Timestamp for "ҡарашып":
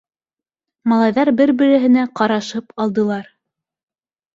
2.23-2.77